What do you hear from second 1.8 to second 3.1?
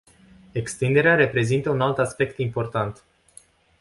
alt aspect important.